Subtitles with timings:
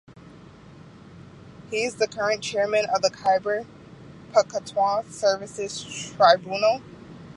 [1.69, 3.67] He is the current Chairman of the Khyber
[4.33, 5.83] Pakhtunkhwa Services
[6.17, 6.81] Tribunal.